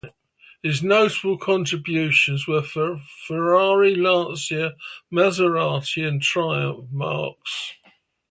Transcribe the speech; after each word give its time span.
His 0.63 0.81
notable 0.81 1.37
contributions 1.37 2.47
were 2.47 2.63
for 2.63 2.99
Ferrari, 3.27 3.93
Lancia, 3.93 4.73
Maserati 5.13 6.03
and 6.07 6.19
Triumph 6.19 6.89
marques. 6.89 7.75